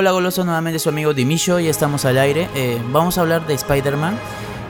[0.00, 2.48] Hola goloso, nuevamente su amigo Dimillo y estamos al aire.
[2.54, 4.18] Eh, vamos a hablar de Spider-Man.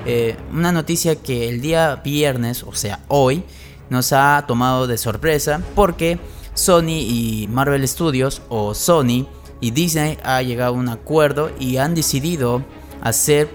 [0.04, 3.45] Eh, una noticia que el día viernes, o sea hoy,
[3.90, 6.18] nos ha tomado de sorpresa porque
[6.54, 9.29] Sony y Marvel Studios o Sony
[9.61, 12.64] y Disney ha llegado a un acuerdo y han decidido
[13.00, 13.49] hacer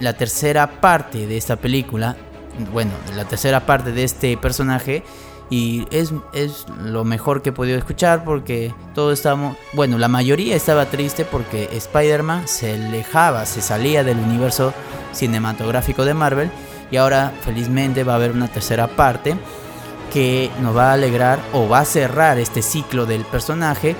[0.00, 2.16] la tercera parte de esta película,
[2.72, 5.02] bueno, la tercera parte de este personaje
[5.50, 10.54] y es, es lo mejor que he podido escuchar porque todos estamos, bueno, la mayoría
[10.54, 14.74] estaba triste porque Spider-Man se alejaba, se salía del universo
[15.12, 16.50] cinematográfico de Marvel
[16.90, 19.36] y ahora felizmente va a haber una tercera parte
[20.12, 23.96] que nos va a alegrar o va a cerrar este ciclo del personaje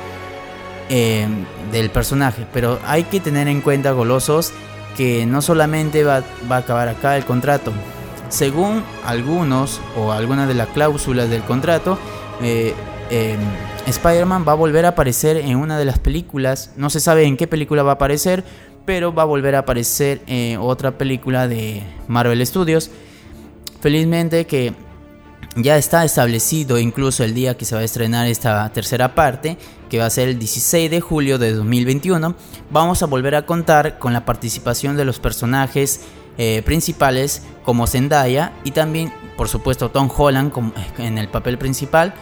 [0.91, 2.47] em, del personaje.
[2.53, 4.53] Pero hay que tener en cuenta golosos
[4.97, 7.73] que no solamente va, va a acabar acá el contrato
[8.29, 11.99] según algunos o algunas de las cláusulas del contrato,
[12.43, 12.75] eh,
[13.11, 13.41] em,
[13.87, 16.73] Spider-Man va a volver a aparecer en una de las películas.
[16.77, 18.45] No se sabe en qué película va a aparecer,
[18.85, 22.91] pero va a volver a aparecer en otra película de Marvel Studios.
[23.81, 24.75] Felizmente que
[25.57, 29.57] ya está establecido incluso el día que se va a estrenar esta tercera parte,
[29.89, 32.35] que va a ser el 16 de julio de 2021.
[32.71, 36.03] Vamos a volver a contar con la participación de los personajes
[36.41, 40.53] eh, principales como Zendaya y también, por supuesto, Tom Holland
[40.99, 42.15] en el papel principal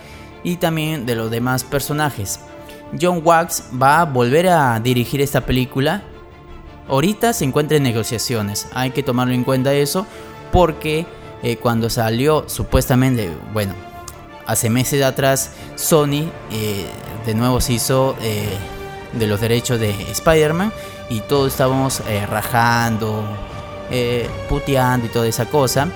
[0.43, 2.41] y también de los demás personajes.
[2.99, 6.03] John Wax va a volver a dirigir esta película.
[6.89, 10.07] Ahorita se encuentra en negociaciones, hay que tomarlo en cuenta eso
[10.51, 11.05] porque
[11.43, 13.75] eh, cuando salió supuestamente, bueno,
[14.47, 16.87] hace meses atrás Sony eh,
[17.27, 18.17] de nuevo se hizo
[19.13, 20.73] de los derechos de Spider-Man
[21.11, 22.01] y todos estábamos
[22.31, 23.23] rajando,
[23.91, 25.89] eh, puteando y toda esa cosa.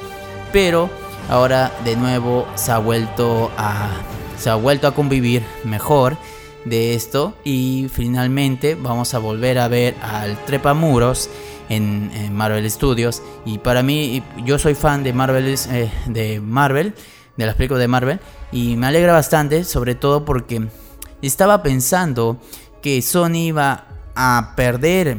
[0.52, 0.90] Pero
[1.28, 3.90] ahora de nuevo se ha vuelto a,
[4.38, 6.16] se ha vuelto a convivir mejor
[6.64, 7.34] de esto.
[7.44, 11.30] Y finalmente vamos a volver a ver al Trepamuros
[11.68, 13.22] en, Marvel Studios.
[13.44, 16.94] Y para mí yo soy fan de Marvel eh, de Marvel
[17.36, 18.20] de las películas de Marvel.
[18.52, 20.68] Y me alegra bastante sobre todo porque
[21.22, 22.38] estaba pensando
[22.82, 25.18] que Sony iba a perder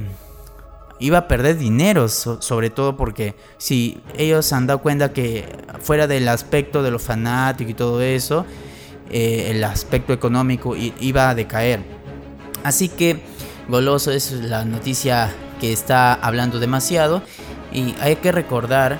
[1.01, 5.45] iba a perder dinero, sobre todo porque si ellos han dado cuenta que
[5.81, 8.45] fuera del aspecto de los fanáticos y todo eso,
[9.09, 11.81] eh, el aspecto económico iba a decaer.
[12.63, 13.19] Así que
[13.67, 17.21] Goloso es la noticia que está hablando demasiado
[17.73, 18.99] y hay que recordar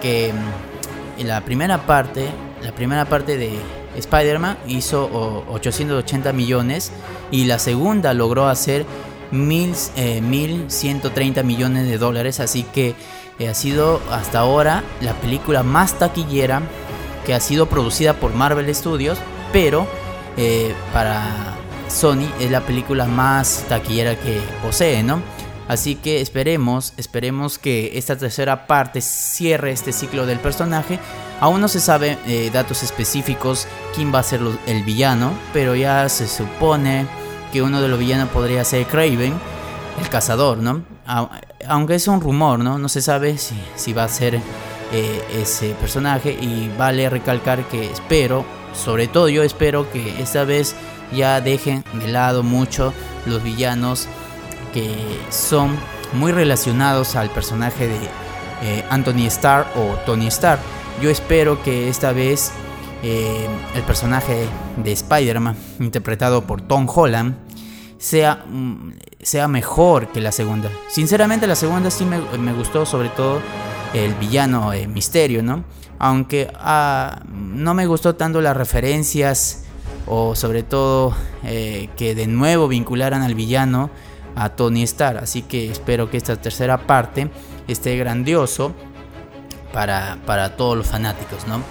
[0.00, 2.28] que en mm, la primera parte,
[2.62, 3.58] la primera parte de
[3.96, 6.92] Spider-Man hizo 880 millones
[7.30, 8.86] y la segunda logró hacer
[9.30, 12.40] mil, eh, 1.130 millones de dólares.
[12.40, 12.94] Así que
[13.38, 16.62] eh, ha sido hasta ahora la película más taquillera
[17.26, 19.18] que ha sido producida por Marvel Studios.
[19.52, 19.86] Pero
[20.36, 21.56] eh, para
[21.88, 25.22] Sony es la película más taquillera que posee, ¿no?
[25.68, 30.98] Así que esperemos, esperemos que esta tercera parte cierre este ciclo del personaje.
[31.40, 36.08] Aún no se sabe eh, datos específicos quién va a ser el villano, pero ya
[36.08, 37.06] se supone
[37.52, 39.34] que uno de los villanos podría ser Craven,
[40.00, 40.82] el cazador, ¿no?
[41.66, 42.78] Aunque es un rumor, ¿no?
[42.78, 44.40] No se sabe si, si va a ser
[44.92, 50.74] eh, ese personaje y vale recalcar que espero, sobre todo yo espero que esta vez
[51.12, 52.92] ya dejen de lado mucho
[53.26, 54.06] los villanos
[54.72, 54.96] que
[55.30, 55.76] son
[56.14, 57.98] muy relacionados al personaje de
[58.62, 60.58] eh, Anthony Starr o Tony Starr.
[61.02, 62.50] Yo espero que esta vez
[63.02, 67.36] eh, el personaje de Spider-Man, interpretado por Tom Holland,
[67.98, 70.70] sea, mm, sea mejor que la segunda.
[70.88, 73.40] Sinceramente la segunda sí me, gustó, sobre todo
[73.94, 75.64] el villano eh, Misterio, ¿no?
[76.00, 79.64] Aunque ah, no me gustó tanto las referencias
[80.06, 83.90] o sobre todo eh, que de nuevo vincularan al villano
[84.34, 85.18] a Tony Stark.
[85.22, 87.30] Así que espero que esta tercera parte
[87.66, 88.74] esté grandioso
[89.72, 91.62] para, para todos los fanáticos, ¿no?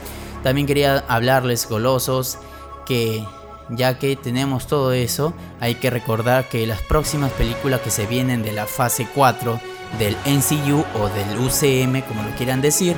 [0.44, 2.38] También quería hablarles, golosos,
[2.86, 3.26] que
[3.70, 8.44] ya que tenemos todo eso, hay que recordar que las próximas películas que se vienen
[8.44, 9.60] de la fase 4
[10.00, 12.96] del NCU o del UCM, como lo quieran decir,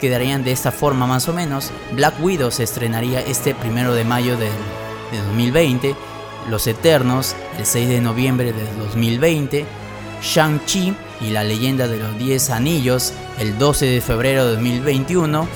[0.00, 1.70] quedarían de esta forma más o menos.
[1.92, 5.94] Black Widow se estrenaría este primero de mayo de, de 2020,
[6.48, 9.64] Los Eternos el 6 de noviembre de 2020,
[10.22, 15.46] Shang-Chi y la leyenda de los 10 anillos el 12 de febrero de 2021,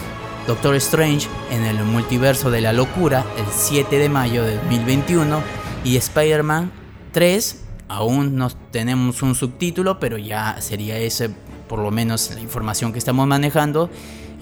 [0.47, 5.41] Doctor Strange en el multiverso de la locura el 7 de mayo de 2021
[5.85, 6.71] y Spider-Man
[7.13, 11.31] 3 aún no tenemos un subtítulo pero ya sería ese
[11.67, 13.89] por lo menos la información que estamos manejando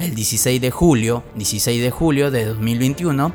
[0.00, 3.32] el 16 de julio 16 de julio de 2021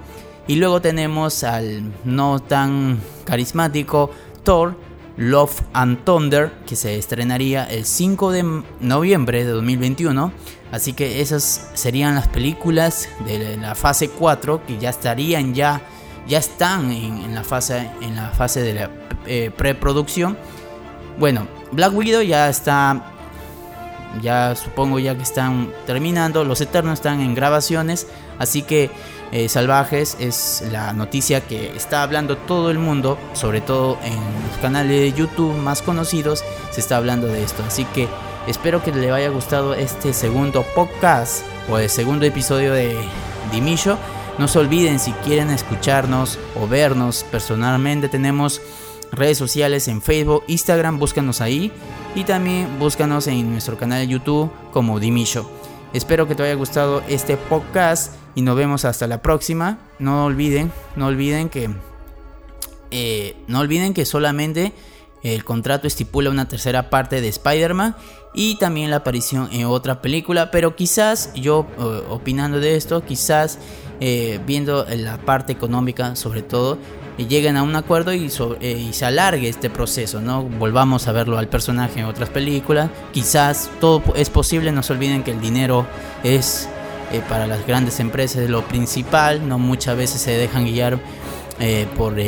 [0.48, 4.12] y luego tenemos al no tan carismático
[4.44, 4.78] Thor
[5.18, 10.32] Love and Thunder, que se estrenaría el 5 de noviembre de 2021.
[10.72, 15.82] Así que esas serían las películas de la fase 4 que ya estarían ya
[16.28, 18.92] ya están en, la fase en la fase de la
[19.26, 20.38] eh, preproducción.
[21.18, 23.17] Bueno, Black Widow ya está
[24.22, 28.08] ya supongo ya que están terminando, Los Eternos están en grabaciones,
[28.40, 28.90] así que
[29.32, 34.58] eh, Salvajes es la noticia que está hablando todo el mundo, sobre todo en los
[34.62, 38.08] canales de YouTube más conocidos, se está hablando de esto, así que
[38.48, 42.98] espero que les haya gustado este segundo podcast o el segundo episodio de
[43.52, 43.98] Dimillo.
[44.38, 48.62] No se olviden si quieren escucharnos o vernos personalmente tenemos
[49.12, 51.72] redes sociales en Facebook, Instagram, búscanos ahí
[52.16, 55.50] y también búscanos en nuestro canal de YouTube como Dimillo.
[55.94, 59.80] Espero que te haya gustado este podcast y nos vemos hasta la próxima.
[60.00, 61.70] No olviden, no olviden que
[62.92, 64.74] eh, no olviden que solamente
[65.28, 67.96] el contrato estipula una tercera parte de Spider-Man
[68.34, 73.60] y también la aparición en otra película, pero quizás yo eh, opinando de esto, quizás
[74.00, 76.78] eh, viendo la parte económica sobre todo,
[77.18, 78.32] y lleguen a un acuerdo y,
[78.62, 80.44] eh, se alargue este proceso, ¿no?
[80.44, 82.90] Volvamos a verlo al personaje en otras películas.
[83.12, 85.88] Quizás todo es posible, no se olviden que el dinero
[86.24, 86.70] es
[87.12, 91.00] eh, para las grandes empresas lo principal, no muchas veces se dejan guiar
[91.60, 92.20] eh, por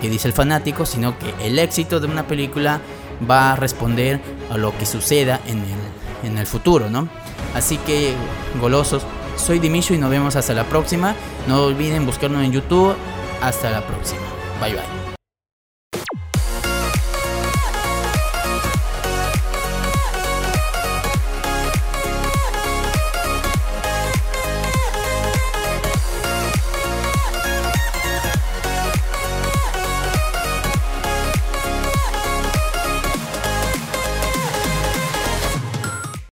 [0.00, 2.80] que dice el fanático, sino que el éxito de una película
[3.28, 4.20] va a responder
[4.50, 7.08] a lo que suceda en el, en el futuro, ¿no?
[7.54, 8.14] Así que,
[8.60, 9.02] golosos,
[9.36, 11.14] soy Dimisho y nos vemos hasta la próxima.
[11.48, 12.94] No olviden buscarnos en YouTube
[13.42, 14.22] hasta la próxima.
[14.60, 15.19] Bye bye.